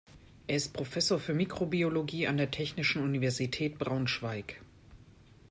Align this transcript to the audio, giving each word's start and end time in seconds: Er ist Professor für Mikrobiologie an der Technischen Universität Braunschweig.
Er 0.47 0.55
ist 0.55 0.73
Professor 0.73 1.19
für 1.19 1.35
Mikrobiologie 1.35 2.25
an 2.25 2.37
der 2.37 2.49
Technischen 2.49 3.03
Universität 3.03 3.77
Braunschweig. 3.77 4.59